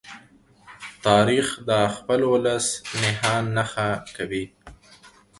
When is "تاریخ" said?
1.05-1.45